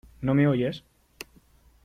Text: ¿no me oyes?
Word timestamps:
¿no 0.21 0.33
me 0.33 0.47
oyes? 0.47 0.83